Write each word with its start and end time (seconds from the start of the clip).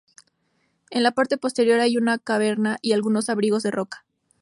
En 0.89 1.03
la 1.03 1.11
parte 1.11 1.37
posterior 1.37 1.79
hay 1.79 1.95
una 1.95 2.17
caverna 2.17 2.79
y 2.81 2.93
algunos 2.93 3.29
abrigos 3.29 3.61
de 3.61 3.69
roca. 3.69 4.03